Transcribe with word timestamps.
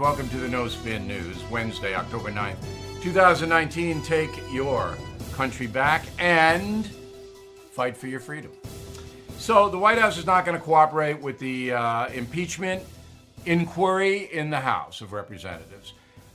Welcome 0.00 0.30
to 0.30 0.38
the 0.38 0.48
No 0.48 0.66
Spin 0.66 1.06
News, 1.06 1.36
Wednesday, 1.50 1.94
October 1.94 2.30
9th, 2.30 2.56
2019. 3.02 4.00
Take 4.00 4.30
your 4.50 4.96
country 5.34 5.66
back 5.66 6.06
and 6.18 6.86
fight 7.72 7.98
for 7.98 8.06
your 8.06 8.18
freedom. 8.18 8.50
So, 9.36 9.68
the 9.68 9.76
White 9.76 9.98
House 9.98 10.16
is 10.16 10.24
not 10.24 10.46
going 10.46 10.56
to 10.56 10.64
cooperate 10.64 11.20
with 11.20 11.38
the 11.38 11.72
uh, 11.72 12.06
impeachment 12.08 12.82
inquiry 13.44 14.32
in 14.32 14.48
the 14.48 14.60
House 14.60 15.02
of 15.02 15.12
Representatives. 15.12 15.92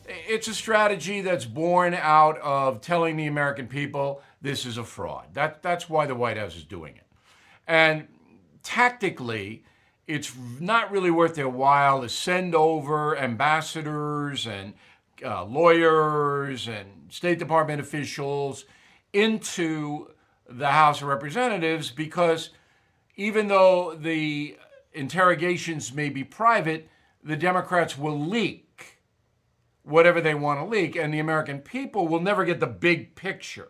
It's 0.07 0.47
a 0.47 0.53
strategy 0.53 1.21
that's 1.21 1.45
born 1.45 1.95
out 1.95 2.37
of 2.41 2.81
telling 2.81 3.17
the 3.17 3.25
American 3.25 3.65
people 3.65 4.21
this 4.43 4.67
is 4.67 4.77
a 4.77 4.83
fraud. 4.83 5.33
That, 5.33 5.63
that's 5.63 5.89
why 5.89 6.05
the 6.05 6.13
White 6.13 6.37
House 6.37 6.55
is 6.55 6.65
doing 6.65 6.97
it. 6.97 7.07
And 7.67 8.09
tactically, 8.61 9.63
it's 10.07 10.33
not 10.59 10.91
really 10.91 11.11
worth 11.11 11.35
their 11.35 11.49
while 11.49 12.01
to 12.01 12.09
send 12.09 12.53
over 12.53 13.17
ambassadors 13.17 14.45
and 14.45 14.73
uh, 15.23 15.43
lawyers 15.45 16.67
and 16.67 16.87
State 17.09 17.39
Department 17.39 17.79
officials 17.81 18.65
into 19.13 20.09
the 20.47 20.69
House 20.69 21.01
of 21.01 21.07
Representatives 21.07 21.89
because 21.89 22.51
even 23.15 23.47
though 23.47 23.95
the 23.95 24.57
interrogations 24.93 25.93
may 25.93 26.09
be 26.09 26.23
private, 26.23 26.89
the 27.23 27.35
Democrats 27.35 27.97
will 27.97 28.19
leak 28.19 28.99
whatever 29.83 30.19
they 30.19 30.33
want 30.33 30.59
to 30.59 30.65
leak, 30.65 30.95
and 30.95 31.13
the 31.13 31.19
American 31.19 31.59
people 31.59 32.07
will 32.07 32.19
never 32.19 32.43
get 32.43 32.59
the 32.59 32.67
big 32.67 33.15
picture. 33.15 33.69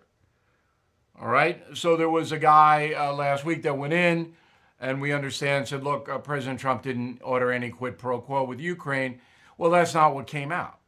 All 1.19 1.27
right? 1.27 1.61
So 1.73 1.97
there 1.97 2.09
was 2.09 2.31
a 2.31 2.39
guy 2.39 2.93
uh, 2.97 3.13
last 3.13 3.45
week 3.45 3.63
that 3.63 3.77
went 3.77 3.93
in 3.93 4.33
and 4.79 5.01
we 5.01 5.11
understand 5.13 5.67
said, 5.67 5.83
look, 5.83 6.09
uh, 6.09 6.17
President 6.17 6.59
Trump 6.59 6.83
didn't 6.83 7.21
order 7.23 7.51
any 7.51 7.69
quid 7.69 7.97
pro 7.97 8.19
quo 8.19 8.43
with 8.43 8.59
Ukraine. 8.59 9.19
Well, 9.57 9.71
that's 9.71 9.93
not 9.93 10.13
what 10.13 10.27
came 10.27 10.51
out. 10.51 10.79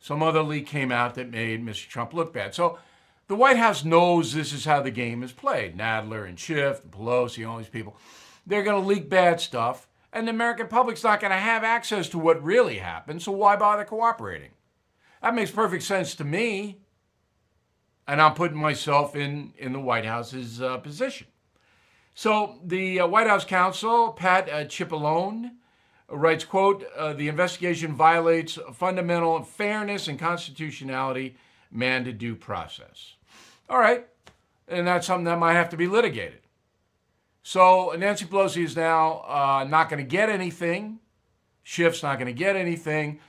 Some 0.00 0.22
other 0.22 0.42
leak 0.42 0.66
came 0.66 0.92
out 0.92 1.14
that 1.14 1.30
made 1.30 1.64
Mr. 1.64 1.88
Trump 1.88 2.12
look 2.12 2.32
bad. 2.32 2.54
So 2.54 2.78
the 3.26 3.36
White 3.36 3.56
House 3.56 3.84
knows 3.84 4.32
this 4.32 4.52
is 4.52 4.64
how 4.64 4.80
the 4.80 4.90
game 4.90 5.22
is 5.22 5.32
played. 5.32 5.76
Nadler 5.76 6.26
and 6.26 6.38
Schiff, 6.38 6.82
and 6.82 6.92
Pelosi, 6.92 7.48
all 7.48 7.58
these 7.58 7.68
people. 7.68 7.96
They're 8.46 8.62
going 8.62 8.80
to 8.80 8.88
leak 8.88 9.10
bad 9.10 9.40
stuff, 9.40 9.86
and 10.12 10.26
the 10.26 10.30
American 10.30 10.68
public's 10.68 11.04
not 11.04 11.20
going 11.20 11.32
to 11.32 11.36
have 11.36 11.62
access 11.62 12.08
to 12.10 12.18
what 12.18 12.42
really 12.42 12.78
happened, 12.78 13.22
so 13.22 13.32
why 13.32 13.56
bother 13.56 13.84
cooperating? 13.84 14.50
That 15.20 15.34
makes 15.34 15.50
perfect 15.50 15.82
sense 15.82 16.14
to 16.16 16.24
me. 16.24 16.78
And 18.06 18.22
I'm 18.22 18.32
putting 18.32 18.56
myself 18.56 19.14
in, 19.14 19.52
in 19.58 19.74
the 19.74 19.80
White 19.80 20.06
House's 20.06 20.62
uh, 20.62 20.78
position. 20.78 21.26
So 22.18 22.58
the 22.64 22.98
uh, 22.98 23.06
White 23.06 23.28
House 23.28 23.44
counsel, 23.44 24.10
Pat 24.10 24.48
uh, 24.48 24.64
Cipollone, 24.64 25.52
writes, 26.08 26.44
quote, 26.44 26.84
uh, 26.96 27.12
the 27.12 27.28
investigation 27.28 27.94
violates 27.94 28.58
fundamental 28.74 29.40
fairness 29.44 30.08
and 30.08 30.18
constitutionality 30.18 31.36
mandated 31.72 32.18
due 32.18 32.34
process. 32.34 33.14
All 33.70 33.78
right. 33.78 34.08
And 34.66 34.84
that's 34.84 35.06
something 35.06 35.26
that 35.26 35.38
might 35.38 35.52
have 35.52 35.68
to 35.68 35.76
be 35.76 35.86
litigated. 35.86 36.40
So 37.44 37.94
Nancy 37.96 38.24
Pelosi 38.24 38.64
is 38.64 38.74
now 38.74 39.20
uh, 39.28 39.64
not 39.68 39.88
going 39.88 40.02
to 40.02 40.10
get 40.10 40.28
anything. 40.28 40.98
Schiff's 41.62 42.02
not 42.02 42.18
going 42.18 42.26
to 42.26 42.32
get 42.32 42.56
anything. 42.56 43.20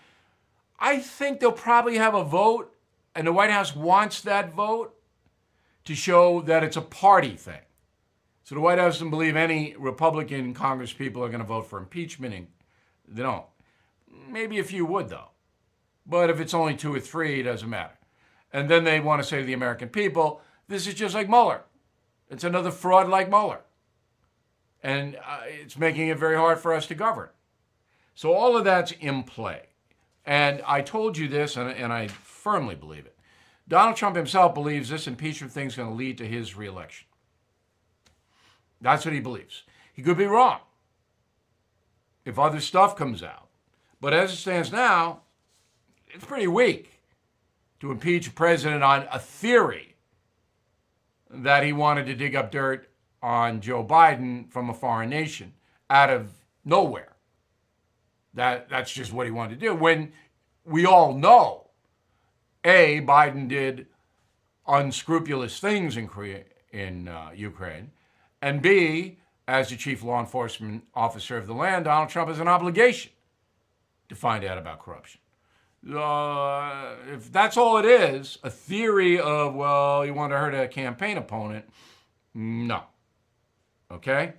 I 0.79 0.97
think 0.97 1.39
they'll 1.39 1.51
probably 1.51 1.97
have 1.97 2.15
a 2.15 2.23
vote, 2.23 2.75
and 3.13 3.27
the 3.27 3.33
White 3.33 3.51
House 3.51 3.75
wants 3.75 4.21
that 4.21 4.55
vote 4.55 4.95
to 5.85 5.93
show 5.93 6.41
that 6.41 6.63
it's 6.63 6.75
a 6.75 6.81
party 6.81 7.35
thing. 7.35 7.61
So 8.49 8.55
the 8.55 8.61
White 8.61 8.79
House 8.79 8.95
doesn't 8.95 9.11
believe 9.11 9.35
any 9.35 9.75
Republican 9.77 10.55
Congress 10.55 10.91
people 10.91 11.23
are 11.23 11.29
going 11.29 11.39
to 11.39 11.45
vote 11.45 11.67
for 11.67 11.77
impeachment. 11.77 12.33
And 12.33 12.47
they 13.07 13.21
don't. 13.21 13.45
Maybe 14.27 14.57
a 14.57 14.63
few 14.63 14.87
would, 14.87 15.09
though. 15.09 15.29
But 16.03 16.31
if 16.31 16.39
it's 16.39 16.55
only 16.55 16.75
two 16.75 16.91
or 16.91 16.99
three, 16.99 17.41
it 17.41 17.43
doesn't 17.43 17.69
matter. 17.69 17.93
And 18.51 18.67
then 18.67 18.85
they 18.85 19.01
want 19.01 19.21
to 19.21 19.27
say 19.27 19.41
to 19.41 19.45
the 19.45 19.53
American 19.53 19.89
people, 19.89 20.41
this 20.67 20.87
is 20.87 20.95
just 20.95 21.13
like 21.13 21.29
Mueller. 21.29 21.61
It's 22.27 22.43
another 22.43 22.71
fraud 22.71 23.07
like 23.07 23.29
Mueller. 23.29 23.61
And 24.81 25.17
uh, 25.17 25.41
it's 25.45 25.77
making 25.77 26.07
it 26.07 26.17
very 26.17 26.35
hard 26.35 26.57
for 26.57 26.73
us 26.73 26.87
to 26.87 26.95
govern. 26.95 27.29
So 28.15 28.33
all 28.33 28.57
of 28.57 28.63
that's 28.63 28.93
in 28.93 29.21
play. 29.21 29.67
And 30.25 30.63
I 30.65 30.81
told 30.81 31.19
you 31.19 31.27
this, 31.27 31.55
and, 31.55 31.69
and 31.69 31.93
I 31.93 32.07
firmly 32.07 32.73
believe 32.73 33.05
it. 33.05 33.15
Donald 33.67 33.95
Trump 33.95 34.15
himself 34.15 34.55
believes 34.55 34.89
this 34.89 35.05
impeachment 35.05 35.53
thing 35.53 35.67
is 35.67 35.75
going 35.75 35.89
to 35.89 35.95
lead 35.95 36.17
to 36.17 36.25
his 36.25 36.57
reelection. 36.57 37.05
That's 38.81 39.05
what 39.05 39.13
he 39.13 39.19
believes. 39.19 39.63
He 39.93 40.01
could 40.01 40.17
be 40.17 40.25
wrong 40.25 40.59
if 42.25 42.39
other 42.39 42.59
stuff 42.59 42.95
comes 42.95 43.23
out. 43.23 43.47
But 44.01 44.13
as 44.13 44.31
it 44.31 44.37
stands 44.37 44.71
now, 44.71 45.21
it's 46.07 46.25
pretty 46.25 46.47
weak 46.47 47.01
to 47.79 47.91
impeach 47.91 48.27
a 48.27 48.31
president 48.31 48.83
on 48.83 49.07
a 49.11 49.19
theory 49.19 49.95
that 51.29 51.63
he 51.63 51.73
wanted 51.73 52.05
to 52.07 52.15
dig 52.15 52.35
up 52.35 52.51
dirt 52.51 52.89
on 53.21 53.61
Joe 53.61 53.83
Biden 53.83 54.49
from 54.49 54.69
a 54.69 54.73
foreign 54.73 55.09
nation 55.09 55.53
out 55.89 56.09
of 56.09 56.31
nowhere. 56.63 57.13
That, 58.33 58.69
that's 58.69 58.91
just 58.91 59.11
what 59.11 59.25
he 59.25 59.31
wanted 59.31 59.59
to 59.59 59.67
do. 59.67 59.75
When 59.75 60.11
we 60.65 60.85
all 60.85 61.13
know, 61.13 61.67
A, 62.63 63.01
Biden 63.01 63.47
did 63.47 63.87
unscrupulous 64.67 65.59
things 65.59 65.97
in, 65.97 66.07
Korea, 66.07 66.43
in 66.71 67.07
uh, 67.07 67.31
Ukraine, 67.35 67.91
and 68.41 68.61
B, 68.61 69.19
as 69.47 69.69
the 69.69 69.75
chief 69.75 70.03
law 70.03 70.19
enforcement 70.19 70.83
officer 70.93 71.37
of 71.37 71.47
the 71.47 71.53
land, 71.53 71.85
Donald 71.85 72.09
Trump 72.09 72.29
has 72.29 72.39
an 72.39 72.47
obligation 72.47 73.11
to 74.09 74.15
find 74.15 74.43
out 74.43 74.57
about 74.57 74.79
corruption. 74.79 75.21
Uh, 75.87 76.95
if 77.13 77.31
that's 77.31 77.57
all 77.57 77.77
it 77.77 77.85
is, 77.85 78.37
a 78.43 78.49
theory 78.49 79.19
of, 79.19 79.55
well, 79.55 80.05
you 80.05 80.13
want 80.13 80.31
to 80.31 80.37
hurt 80.37 80.53
a 80.53 80.67
campaign 80.67 81.17
opponent, 81.17 81.65
no. 82.33 82.83
Okay? 83.91 84.33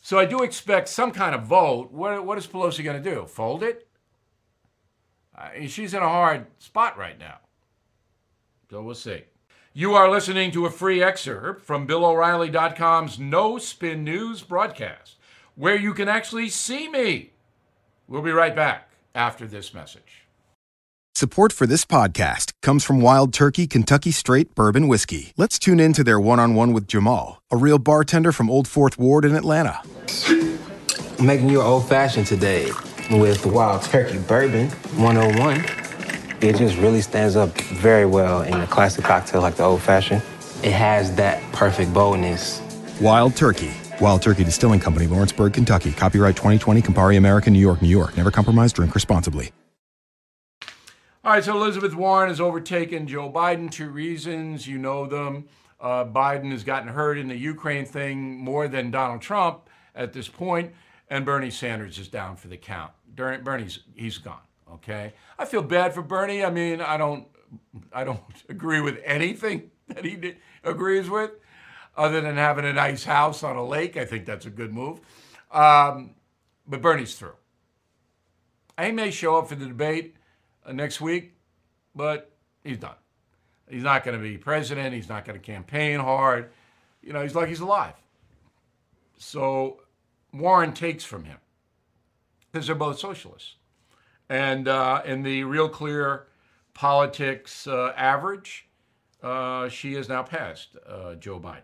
So 0.00 0.18
I 0.18 0.24
do 0.24 0.42
expect 0.42 0.88
some 0.88 1.10
kind 1.10 1.34
of 1.34 1.42
vote. 1.42 1.92
What, 1.92 2.24
what 2.24 2.38
is 2.38 2.46
Pelosi 2.46 2.84
going 2.84 3.02
to 3.02 3.10
do? 3.10 3.26
Fold 3.26 3.62
it? 3.62 3.88
Uh, 5.36 5.66
she's 5.66 5.94
in 5.94 6.02
a 6.02 6.08
hard 6.08 6.46
spot 6.58 6.96
right 6.96 7.18
now. 7.18 7.38
So 8.70 8.82
we'll 8.82 8.94
see. 8.94 9.24
You 9.78 9.94
are 9.94 10.10
listening 10.10 10.50
to 10.50 10.66
a 10.66 10.70
free 10.70 11.04
excerpt 11.04 11.64
from 11.64 11.86
BillO'Reilly.com's 11.86 13.16
No 13.20 13.58
Spin 13.58 14.02
News 14.02 14.42
broadcast, 14.42 15.14
where 15.54 15.76
you 15.76 15.94
can 15.94 16.08
actually 16.08 16.48
see 16.48 16.88
me. 16.88 17.30
We'll 18.08 18.22
be 18.22 18.32
right 18.32 18.56
back 18.56 18.90
after 19.14 19.46
this 19.46 19.72
message. 19.72 20.24
Support 21.14 21.52
for 21.52 21.64
this 21.64 21.84
podcast 21.84 22.50
comes 22.60 22.82
from 22.82 23.00
Wild 23.00 23.32
Turkey 23.32 23.68
Kentucky 23.68 24.10
Straight 24.10 24.52
Bourbon 24.56 24.88
Whiskey. 24.88 25.32
Let's 25.36 25.60
tune 25.60 25.78
in 25.78 25.92
to 25.92 26.02
their 26.02 26.18
one 26.18 26.40
on 26.40 26.56
one 26.56 26.72
with 26.72 26.88
Jamal, 26.88 27.40
a 27.52 27.56
real 27.56 27.78
bartender 27.78 28.32
from 28.32 28.50
Old 28.50 28.66
Fourth 28.66 28.98
Ward 28.98 29.24
in 29.24 29.36
Atlanta. 29.36 29.80
Making 31.22 31.50
your 31.50 31.62
old 31.62 31.88
fashioned 31.88 32.26
today 32.26 32.72
with 33.12 33.46
Wild 33.46 33.82
Turkey 33.82 34.18
Bourbon 34.18 34.70
101 34.96 35.87
it 36.40 36.56
just 36.56 36.76
really 36.78 37.00
stands 37.00 37.36
up 37.36 37.50
very 37.60 38.06
well 38.06 38.42
in 38.42 38.54
a 38.54 38.66
classic 38.66 39.04
cocktail 39.04 39.40
like 39.40 39.56
the 39.56 39.64
old 39.64 39.82
fashioned. 39.82 40.22
It 40.62 40.72
has 40.72 41.14
that 41.16 41.42
perfect 41.52 41.92
boldness. 41.92 42.60
Wild 43.00 43.36
Turkey. 43.36 43.72
Wild 44.00 44.22
Turkey 44.22 44.44
Distilling 44.44 44.78
Company, 44.78 45.08
Lawrenceburg, 45.08 45.52
Kentucky. 45.52 45.90
Copyright 45.92 46.36
2020, 46.36 46.82
Campari 46.82 47.16
American, 47.16 47.52
New 47.52 47.58
York, 47.58 47.82
New 47.82 47.88
York. 47.88 48.16
Never 48.16 48.30
compromise, 48.30 48.72
drink 48.72 48.94
responsibly. 48.94 49.50
All 51.24 51.32
right, 51.32 51.42
so 51.42 51.56
Elizabeth 51.56 51.94
Warren 51.94 52.28
has 52.28 52.40
overtaken 52.40 53.08
Joe 53.08 53.30
Biden. 53.30 53.70
Two 53.70 53.90
reasons, 53.90 54.68
you 54.68 54.78
know 54.78 55.06
them. 55.06 55.48
Uh, 55.80 56.04
Biden 56.04 56.52
has 56.52 56.64
gotten 56.64 56.88
hurt 56.88 57.18
in 57.18 57.28
the 57.28 57.36
Ukraine 57.36 57.84
thing 57.84 58.38
more 58.38 58.68
than 58.68 58.90
Donald 58.90 59.20
Trump 59.20 59.68
at 59.94 60.12
this 60.12 60.28
point, 60.28 60.72
and 61.10 61.24
Bernie 61.24 61.50
Sanders 61.50 61.98
is 61.98 62.08
down 62.08 62.36
for 62.36 62.48
the 62.48 62.56
count. 62.56 62.92
Bernie's 63.14 63.80
he's 63.94 64.18
gone. 64.18 64.38
Okay, 64.74 65.12
I 65.38 65.44
feel 65.44 65.62
bad 65.62 65.94
for 65.94 66.02
Bernie. 66.02 66.44
I 66.44 66.50
mean, 66.50 66.80
I 66.80 66.96
don't, 66.96 67.26
I 67.92 68.04
don't 68.04 68.20
agree 68.48 68.80
with 68.80 69.00
anything 69.04 69.70
that 69.88 70.04
he 70.04 70.34
agrees 70.64 71.08
with, 71.08 71.32
other 71.96 72.20
than 72.20 72.36
having 72.36 72.64
a 72.64 72.72
nice 72.72 73.04
house 73.04 73.42
on 73.42 73.56
a 73.56 73.64
lake. 73.64 73.96
I 73.96 74.04
think 74.04 74.26
that's 74.26 74.46
a 74.46 74.50
good 74.50 74.72
move. 74.72 75.00
Um, 75.50 76.14
but 76.66 76.82
Bernie's 76.82 77.14
through. 77.14 77.34
He 78.80 78.92
may 78.92 79.10
show 79.10 79.36
up 79.36 79.48
for 79.48 79.56
the 79.56 79.66
debate 79.66 80.16
uh, 80.64 80.72
next 80.72 81.00
week, 81.00 81.34
but 81.94 82.30
he's 82.62 82.78
done. 82.78 82.94
He's 83.68 83.82
not 83.82 84.04
going 84.04 84.16
to 84.16 84.22
be 84.22 84.38
president. 84.38 84.94
He's 84.94 85.08
not 85.08 85.24
going 85.24 85.38
to 85.38 85.44
campaign 85.44 86.00
hard. 86.00 86.50
You 87.02 87.12
know, 87.12 87.22
he's 87.22 87.34
like 87.34 87.48
he's 87.48 87.60
alive. 87.60 87.94
So 89.18 89.82
Warren 90.32 90.72
takes 90.72 91.04
from 91.04 91.24
him 91.24 91.38
because 92.50 92.66
they're 92.66 92.76
both 92.76 92.98
socialists. 92.98 93.56
And 94.28 94.68
uh, 94.68 95.02
in 95.04 95.22
the 95.22 95.44
Real 95.44 95.68
Clear 95.68 96.26
Politics 96.74 97.66
uh, 97.66 97.92
average, 97.96 98.68
uh, 99.22 99.68
she 99.68 99.94
has 99.94 100.08
now 100.08 100.22
passed 100.22 100.76
uh, 100.86 101.14
Joe 101.14 101.40
Biden. 101.40 101.62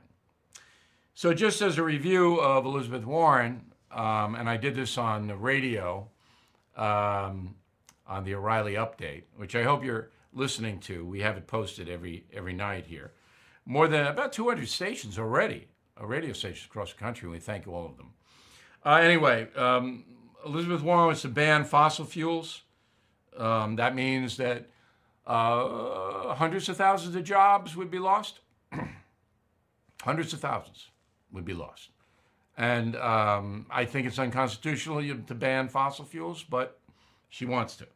So, 1.14 1.32
just 1.32 1.62
as 1.62 1.78
a 1.78 1.82
review 1.82 2.40
of 2.40 2.64
Elizabeth 2.64 3.04
Warren, 3.04 3.72
um, 3.92 4.34
and 4.34 4.50
I 4.50 4.56
did 4.56 4.74
this 4.74 4.98
on 4.98 5.28
the 5.28 5.36
radio, 5.36 6.08
um, 6.76 7.54
on 8.06 8.24
the 8.24 8.34
O'Reilly 8.34 8.74
Update, 8.74 9.22
which 9.36 9.54
I 9.54 9.62
hope 9.62 9.84
you're 9.84 10.10
listening 10.32 10.80
to. 10.80 11.04
We 11.04 11.20
have 11.20 11.36
it 11.36 11.46
posted 11.46 11.88
every 11.88 12.24
every 12.32 12.52
night 12.52 12.86
here. 12.86 13.12
More 13.64 13.86
than 13.86 14.06
about 14.06 14.32
200 14.32 14.68
stations 14.68 15.18
already, 15.18 15.68
uh, 16.00 16.06
radio 16.06 16.32
stations 16.32 16.66
across 16.66 16.92
the 16.92 16.98
country. 16.98 17.28
We 17.28 17.38
thank 17.38 17.68
all 17.68 17.86
of 17.86 17.96
them. 17.96 18.10
Uh, 18.84 18.96
anyway, 18.96 19.48
um, 19.54 20.04
Elizabeth 20.44 20.82
Warren 20.82 21.06
wants 21.06 21.22
to 21.22 21.28
ban 21.28 21.64
fossil 21.64 22.04
fuels. 22.04 22.62
Um, 23.36 23.76
that 23.76 23.94
means 23.94 24.36
that 24.36 24.68
uh, 25.26 26.34
hundreds 26.34 26.68
of 26.68 26.76
thousands 26.76 27.16
of 27.16 27.24
jobs 27.24 27.76
would 27.76 27.90
be 27.90 27.98
lost. 27.98 28.40
hundreds 30.02 30.32
of 30.32 30.40
thousands 30.40 30.88
would 31.32 31.44
be 31.44 31.54
lost. 31.54 31.90
And 32.56 32.94
um, 32.96 33.66
I 33.70 33.84
think 33.84 34.06
it's 34.06 34.18
unconstitutional 34.18 35.02
to 35.26 35.34
ban 35.34 35.68
fossil 35.68 36.04
fuels, 36.04 36.44
but 36.44 36.78
she 37.28 37.46
wants 37.46 37.76
to. 37.76 37.86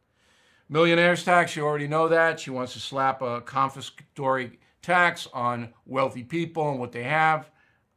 Millionaires 0.68 1.24
tax, 1.24 1.54
you 1.54 1.64
already 1.64 1.86
know 1.86 2.08
that. 2.08 2.40
She 2.40 2.50
wants 2.50 2.72
to 2.72 2.80
slap 2.80 3.22
a 3.22 3.40
confiscatory 3.40 4.56
tax 4.82 5.28
on 5.32 5.72
wealthy 5.86 6.24
people 6.24 6.70
and 6.70 6.80
what 6.80 6.92
they 6.92 7.04
have 7.04 7.50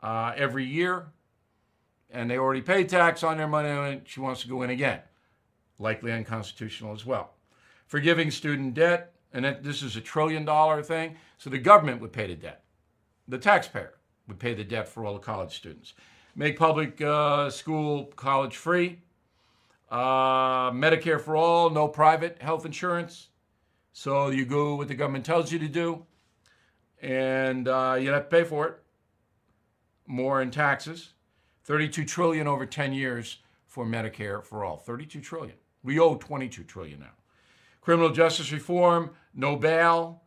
uh, 0.03 0.33
every 0.35 0.65
year. 0.65 1.07
And 2.11 2.29
they 2.29 2.37
already 2.37 2.61
pay 2.61 2.83
tax 2.83 3.23
on 3.23 3.37
their 3.37 3.47
money, 3.47 3.69
and 3.69 4.01
she 4.05 4.19
wants 4.19 4.41
to 4.41 4.47
go 4.47 4.61
in 4.63 4.69
again. 4.69 4.99
Likely 5.79 6.11
unconstitutional 6.11 6.93
as 6.93 7.05
well. 7.05 7.31
Forgiving 7.87 8.31
student 8.31 8.73
debt, 8.73 9.13
and 9.33 9.45
this 9.63 9.81
is 9.81 9.95
a 9.95 10.01
trillion 10.01 10.45
dollar 10.45 10.83
thing, 10.83 11.15
so 11.37 11.49
the 11.49 11.57
government 11.57 12.01
would 12.01 12.11
pay 12.11 12.27
the 12.27 12.35
debt. 12.35 12.63
The 13.27 13.37
taxpayer 13.37 13.93
would 14.27 14.39
pay 14.39 14.53
the 14.53 14.63
debt 14.63 14.87
for 14.87 15.05
all 15.05 15.13
the 15.13 15.19
college 15.19 15.55
students. 15.55 15.93
Make 16.35 16.57
public 16.57 17.01
uh, 17.01 17.49
school 17.49 18.05
college 18.15 18.55
free. 18.55 18.99
Uh, 19.89 20.71
Medicare 20.71 21.19
for 21.19 21.35
all, 21.35 21.69
no 21.69 21.87
private 21.87 22.41
health 22.41 22.65
insurance. 22.65 23.27
So 23.93 24.29
you 24.29 24.45
go 24.45 24.75
what 24.75 24.87
the 24.87 24.95
government 24.95 25.25
tells 25.25 25.51
you 25.51 25.59
to 25.59 25.67
do, 25.67 26.05
and 27.01 27.67
uh, 27.67 27.97
you 27.99 28.09
have 28.11 28.29
to 28.29 28.29
pay 28.29 28.43
for 28.45 28.67
it. 28.67 28.79
More 30.07 30.41
in 30.41 30.49
taxes. 30.51 31.13
32 31.63 32.05
trillion 32.05 32.47
over 32.47 32.65
10 32.65 32.93
years 32.93 33.37
for 33.67 33.85
Medicare 33.85 34.43
for 34.43 34.65
all. 34.65 34.77
32 34.77 35.21
trillion. 35.21 35.55
We 35.83 35.99
owe 35.99 36.15
22 36.15 36.63
trillion 36.63 36.99
now. 36.99 37.11
Criminal 37.81 38.11
justice 38.11 38.51
reform, 38.51 39.11
no 39.33 39.55
bail, 39.55 40.21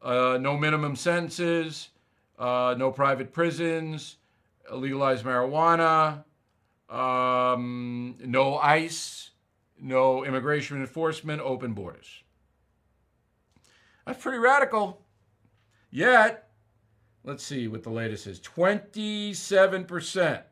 uh, 0.00 0.38
no 0.40 0.56
minimum 0.56 0.96
sentences, 0.96 1.90
uh, 2.38 2.74
no 2.78 2.90
private 2.90 3.30
prisons, 3.32 4.16
legalize 4.72 5.22
marijuana, 5.22 6.24
um, 6.88 8.14
no 8.24 8.56
ICE, 8.58 9.30
no 9.80 10.24
immigration 10.24 10.80
enforcement, 10.80 11.42
open 11.42 11.74
borders. 11.74 12.22
That's 14.06 14.22
pretty 14.22 14.38
radical. 14.38 15.02
Yet, 15.90 16.48
let's 17.24 17.44
see 17.44 17.68
what 17.68 17.82
the 17.82 17.90
latest 17.90 18.26
is 18.26 18.40
27% 18.40 20.42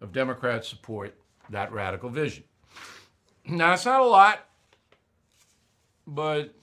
of 0.00 0.12
Democrats 0.12 0.68
support 0.68 1.16
that 1.50 1.72
radical 1.72 2.10
vision. 2.10 2.44
Now, 3.44 3.74
it's 3.74 3.84
not 3.84 4.00
a 4.00 4.04
lot, 4.04 4.44
but 6.06 6.54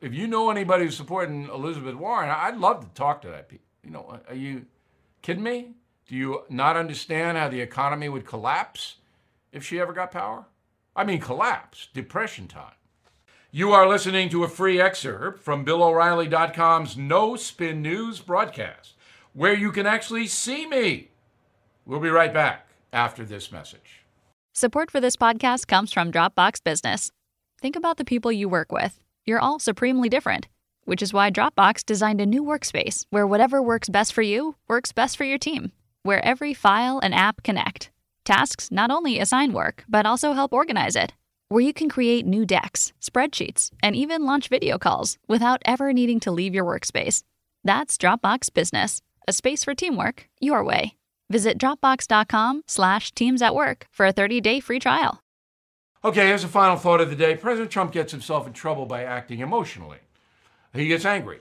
if 0.00 0.12
you 0.12 0.26
know 0.26 0.50
anybody 0.50 0.84
who's 0.84 0.96
supporting 0.96 1.48
Elizabeth 1.48 1.94
Warren, 1.94 2.28
I'd 2.28 2.58
love 2.58 2.80
to 2.80 2.94
talk 2.94 3.22
to 3.22 3.28
that 3.28 3.48
people. 3.48 3.66
You 3.82 3.90
know, 3.90 4.20
are 4.28 4.34
you 4.34 4.66
kidding 5.22 5.42
me? 5.42 5.72
Do 6.06 6.14
you 6.14 6.42
not 6.50 6.76
understand 6.76 7.38
how 7.38 7.48
the 7.48 7.60
economy 7.60 8.08
would 8.08 8.26
collapse 8.26 8.96
if 9.52 9.64
she 9.64 9.80
ever 9.80 9.92
got 9.92 10.12
power? 10.12 10.44
I 10.94 11.04
mean, 11.04 11.20
collapse, 11.20 11.88
depression 11.92 12.46
time. 12.46 12.74
You 13.50 13.72
are 13.72 13.88
listening 13.88 14.28
to 14.30 14.44
a 14.44 14.48
free 14.48 14.80
excerpt 14.80 15.42
from 15.42 15.64
BillO'Reilly.com's 15.64 16.96
No 16.96 17.36
Spin 17.36 17.82
News 17.82 18.20
broadcast, 18.20 18.94
where 19.32 19.54
you 19.54 19.72
can 19.72 19.86
actually 19.86 20.26
see 20.26 20.66
me. 20.66 21.10
We'll 21.86 22.00
be 22.00 22.10
right 22.10 22.32
back 22.32 22.68
after 22.92 23.24
this 23.24 23.52
message. 23.52 24.04
Support 24.54 24.90
for 24.90 25.00
this 25.00 25.16
podcast 25.16 25.66
comes 25.66 25.92
from 25.92 26.12
Dropbox 26.12 26.62
Business. 26.62 27.10
Think 27.60 27.76
about 27.76 27.96
the 27.96 28.04
people 28.04 28.30
you 28.32 28.48
work 28.48 28.70
with. 28.70 29.00
You're 29.26 29.40
all 29.40 29.58
supremely 29.58 30.08
different, 30.08 30.48
which 30.84 31.02
is 31.02 31.12
why 31.12 31.30
Dropbox 31.30 31.84
designed 31.84 32.20
a 32.20 32.26
new 32.26 32.44
workspace 32.44 33.04
where 33.10 33.26
whatever 33.26 33.62
works 33.62 33.88
best 33.88 34.12
for 34.12 34.22
you 34.22 34.56
works 34.68 34.92
best 34.92 35.16
for 35.16 35.24
your 35.24 35.38
team 35.38 35.72
where 36.04 36.24
every 36.24 36.54
file 36.54 37.00
and 37.02 37.14
app 37.14 37.42
connect. 37.42 37.90
Tasks 38.24 38.70
not 38.70 38.90
only 38.90 39.18
assign 39.18 39.52
work, 39.52 39.84
but 39.88 40.06
also 40.06 40.32
help 40.32 40.52
organize 40.52 40.94
it. 40.94 41.12
Where 41.48 41.62
you 41.62 41.74
can 41.74 41.88
create 41.88 42.26
new 42.26 42.46
decks, 42.46 42.92
spreadsheets, 43.00 43.70
and 43.82 43.96
even 43.96 44.24
launch 44.24 44.48
video 44.48 44.78
calls 44.78 45.18
without 45.28 45.62
ever 45.64 45.92
needing 45.92 46.20
to 46.20 46.30
leave 46.30 46.54
your 46.54 46.64
workspace. 46.64 47.22
That's 47.64 47.98
Dropbox 47.98 48.52
Business, 48.52 49.00
a 49.26 49.32
space 49.32 49.64
for 49.64 49.74
teamwork 49.74 50.28
your 50.40 50.62
way. 50.62 50.94
Visit 51.30 51.58
dropbox.com 51.58 52.62
slash 52.66 53.12
teams 53.12 53.42
at 53.42 53.54
work 53.54 53.86
for 53.90 54.06
a 54.06 54.12
30-day 54.12 54.60
free 54.60 54.78
trial. 54.78 55.20
Okay, 56.04 56.26
here's 56.26 56.44
a 56.44 56.48
final 56.48 56.76
thought 56.76 57.00
of 57.00 57.08
the 57.08 57.16
day. 57.16 57.34
President 57.34 57.70
Trump 57.70 57.92
gets 57.92 58.12
himself 58.12 58.46
in 58.46 58.52
trouble 58.52 58.84
by 58.84 59.04
acting 59.04 59.40
emotionally. 59.40 59.98
He 60.74 60.86
gets 60.86 61.06
angry. 61.06 61.38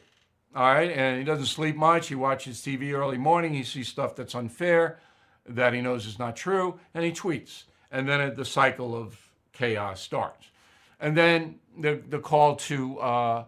All 0.56 0.72
right, 0.72 0.90
and 0.90 1.18
he 1.18 1.24
doesn't 1.24 1.48
sleep 1.48 1.76
much. 1.76 2.08
He 2.08 2.16
watches 2.16 2.62
TV 2.62 2.94
early 2.94 3.18
morning. 3.18 3.54
He 3.54 3.64
sees 3.64 3.88
stuff 3.88 4.16
that's 4.16 4.36
unfair, 4.36 5.00
that 5.48 5.74
he 5.74 5.82
knows 5.82 6.06
is 6.06 6.20
not 6.20 6.36
true, 6.36 6.80
and 6.94 7.04
he 7.04 7.12
tweets. 7.12 7.64
And 7.92 8.08
then 8.08 8.34
the 8.36 8.46
cycle 8.46 8.96
of 8.96 9.20
chaos 9.52 10.00
starts. 10.00 10.48
And 11.00 11.18
then 11.18 11.56
the, 11.78 12.02
the 12.08 12.20
call 12.20 12.56
to 12.56 13.00
uh, 13.00 13.44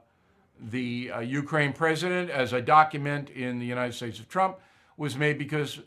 the 0.60 1.12
uh, 1.12 1.20
Ukraine 1.20 1.74
president, 1.74 2.30
as 2.30 2.54
a 2.54 2.62
document 2.62 3.30
in 3.30 3.60
the 3.60 3.66
United 3.66 3.94
States 3.94 4.20
of 4.20 4.28
Trump, 4.28 4.58
was 4.98 5.16
made 5.16 5.38
because 5.38 5.80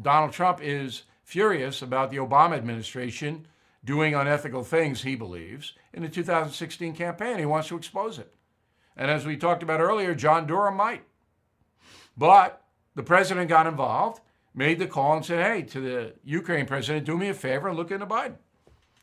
Donald 0.00 0.32
Trump 0.32 0.60
is 0.62 1.02
furious 1.24 1.82
about 1.82 2.10
the 2.10 2.18
Obama 2.18 2.56
administration 2.56 3.46
doing 3.84 4.14
unethical 4.14 4.64
things, 4.64 5.02
he 5.02 5.14
believes, 5.14 5.72
in 5.92 6.02
the 6.02 6.08
2016 6.08 6.94
campaign. 6.94 7.38
He 7.38 7.46
wants 7.46 7.68
to 7.68 7.76
expose 7.76 8.18
it. 8.18 8.34
And 8.96 9.10
as 9.10 9.24
we 9.24 9.36
talked 9.36 9.62
about 9.62 9.80
earlier, 9.80 10.14
John 10.14 10.46
Durham 10.46 10.76
might. 10.76 11.04
But 12.16 12.62
the 12.94 13.02
president 13.02 13.48
got 13.48 13.66
involved, 13.66 14.20
made 14.54 14.78
the 14.78 14.86
call, 14.86 15.16
and 15.16 15.24
said, 15.24 15.44
hey, 15.44 15.62
to 15.62 15.80
the 15.80 16.14
Ukraine 16.24 16.66
president, 16.66 17.06
do 17.06 17.16
me 17.16 17.28
a 17.28 17.34
favor 17.34 17.68
and 17.68 17.76
look 17.76 17.90
into 17.90 18.06
Biden. 18.06 18.36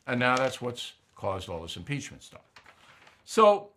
And 0.06 0.20
now 0.20 0.36
that's 0.36 0.60
what's 0.60 0.94
caused 1.14 1.48
all 1.48 1.62
this 1.62 1.76
impeachment 1.76 2.22
stuff. 2.22 2.42
So, 3.24 3.70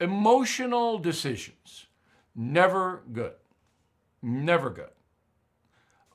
emotional 0.00 0.98
decisions, 0.98 1.86
never 2.34 3.02
good. 3.12 3.34
Never 4.22 4.70
good. 4.70 4.90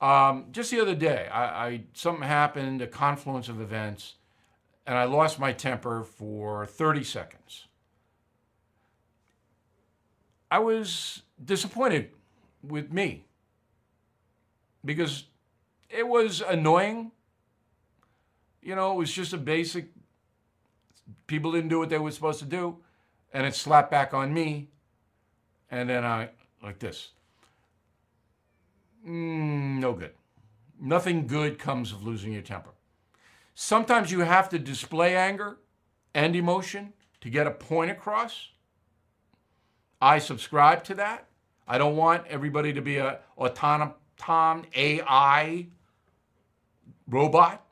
Um, 0.01 0.45
just 0.51 0.71
the 0.71 0.79
other 0.79 0.95
day, 0.95 1.27
I, 1.27 1.67
I, 1.67 1.81
something 1.93 2.27
happened, 2.27 2.81
a 2.81 2.87
confluence 2.87 3.49
of 3.49 3.59
events, 3.59 4.15
and 4.87 4.97
I 4.97 5.03
lost 5.03 5.39
my 5.39 5.51
temper 5.51 6.03
for 6.03 6.65
30 6.65 7.03
seconds. 7.03 7.67
I 10.49 10.59
was 10.59 11.23
disappointed 11.43 12.11
with 12.63 12.91
me 12.91 13.25
because 14.83 15.25
it 15.89 16.07
was 16.07 16.41
annoying. 16.41 17.11
You 18.61 18.75
know, 18.75 18.93
it 18.93 18.97
was 18.97 19.11
just 19.11 19.33
a 19.33 19.37
basic, 19.37 19.89
people 21.27 21.51
didn't 21.51 21.69
do 21.69 21.79
what 21.79 21.89
they 21.89 21.99
were 21.99 22.11
supposed 22.11 22.39
to 22.39 22.45
do, 22.45 22.77
and 23.33 23.45
it 23.45 23.53
slapped 23.53 23.91
back 23.91 24.13
on 24.13 24.33
me. 24.33 24.69
And 25.69 25.89
then 25.89 26.03
I, 26.03 26.29
like 26.63 26.79
this. 26.79 27.09
Mm, 29.07 29.79
no 29.79 29.93
good. 29.93 30.13
Nothing 30.79 31.27
good 31.27 31.59
comes 31.59 31.91
of 31.91 32.03
losing 32.03 32.33
your 32.33 32.41
temper. 32.41 32.71
Sometimes 33.55 34.11
you 34.11 34.21
have 34.21 34.49
to 34.49 34.59
display 34.59 35.15
anger 35.15 35.57
and 36.13 36.35
emotion 36.35 36.93
to 37.21 37.29
get 37.29 37.47
a 37.47 37.51
point 37.51 37.91
across. 37.91 38.49
I 40.01 40.19
subscribe 40.19 40.83
to 40.85 40.95
that. 40.95 41.27
I 41.67 41.77
don't 41.77 41.97
want 41.97 42.25
everybody 42.27 42.73
to 42.73 42.81
be 42.81 42.97
a 42.97 43.19
autonomous 43.37 43.95
AI 44.27 45.67
robot. 47.07 47.65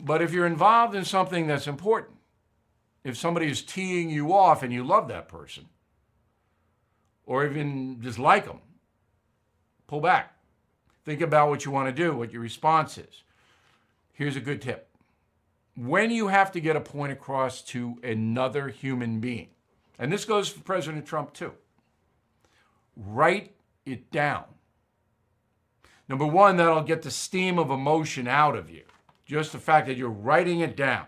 But 0.00 0.22
if 0.22 0.32
you're 0.32 0.46
involved 0.46 0.94
in 0.94 1.04
something 1.04 1.46
that's 1.46 1.66
important, 1.66 2.18
if 3.04 3.16
somebody 3.16 3.48
is 3.48 3.62
teeing 3.62 4.10
you 4.10 4.32
off 4.32 4.62
and 4.62 4.72
you 4.72 4.84
love 4.84 5.08
that 5.08 5.28
person, 5.28 5.66
or 7.26 7.46
even 7.46 8.00
just 8.00 8.18
like 8.18 8.46
them, 8.46 8.60
pull 9.86 10.00
back. 10.00 10.34
Think 11.04 11.20
about 11.20 11.50
what 11.50 11.64
you 11.64 11.70
want 11.70 11.94
to 11.94 12.02
do, 12.02 12.16
what 12.16 12.32
your 12.32 12.42
response 12.42 12.96
is. 12.98 13.22
Here's 14.12 14.36
a 14.36 14.40
good 14.40 14.62
tip. 14.62 14.88
When 15.76 16.10
you 16.10 16.28
have 16.28 16.52
to 16.52 16.60
get 16.60 16.76
a 16.76 16.80
point 16.80 17.12
across 17.12 17.60
to 17.62 17.98
another 18.02 18.68
human 18.68 19.20
being, 19.20 19.48
and 19.98 20.12
this 20.12 20.24
goes 20.24 20.48
for 20.48 20.60
President 20.60 21.06
Trump 21.06 21.32
too. 21.32 21.52
Write 22.96 23.54
it 23.84 24.10
down. 24.10 24.44
Number 26.08 26.26
one, 26.26 26.56
that'll 26.56 26.82
get 26.82 27.02
the 27.02 27.10
steam 27.10 27.58
of 27.58 27.70
emotion 27.70 28.28
out 28.28 28.56
of 28.56 28.70
you. 28.70 28.82
Just 29.26 29.52
the 29.52 29.58
fact 29.58 29.86
that 29.86 29.96
you're 29.96 30.10
writing 30.10 30.60
it 30.60 30.76
down 30.76 31.06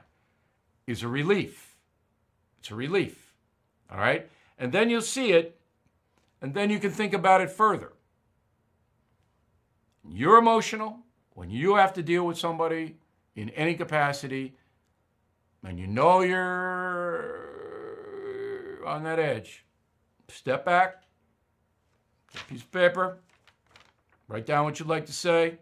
is 0.87 1.02
a 1.02 1.09
relief. 1.09 1.76
It's 2.59 2.71
a 2.71 2.75
relief. 2.75 3.35
All 3.90 3.99
right? 3.99 4.28
And 4.59 4.73
then 4.73 4.88
you'll 4.88 5.02
see 5.02 5.33
it, 5.33 5.61
and 6.40 6.54
then 6.54 6.71
you 6.71 6.78
can 6.78 6.90
think 6.90 7.12
about 7.12 7.40
it 7.40 7.50
further. 7.50 7.92
You're 10.08 10.38
emotional 10.38 10.98
when 11.34 11.50
you 11.50 11.75
have 11.76 11.92
to 11.94 12.02
deal 12.02 12.26
with 12.26 12.38
somebody 12.38 12.96
in 13.34 13.50
any 13.50 13.75
capacity, 13.75 14.54
and 15.62 15.78
you 15.78 15.86
know 15.86 16.22
you're 16.22 17.36
on 18.86 19.02
that 19.04 19.18
edge. 19.18 19.64
Step 20.28 20.64
back, 20.64 21.02
piece 22.48 22.62
of 22.62 22.72
paper, 22.72 23.18
write 24.28 24.46
down 24.46 24.64
what 24.64 24.78
you'd 24.78 24.88
like 24.88 25.06
to 25.06 25.12
say, 25.12 25.58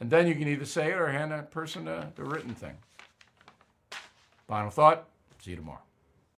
and 0.00 0.10
then 0.10 0.26
you 0.26 0.34
can 0.34 0.48
either 0.48 0.64
say 0.64 0.90
it 0.90 0.98
or 0.98 1.08
hand 1.08 1.30
that 1.32 1.50
person 1.50 1.84
the, 1.84 2.08
the 2.16 2.24
written 2.24 2.54
thing. 2.54 2.76
Final 4.48 4.70
thought. 4.70 5.08
See 5.40 5.50
you 5.50 5.56
tomorrow. 5.56 5.80